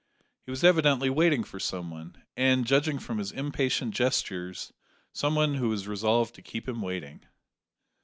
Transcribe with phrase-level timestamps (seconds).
[0.45, 4.73] He was evidently waiting for someone; and, judging from his impatient gestures,
[5.13, 7.23] someone who was resolved to keep him waiting.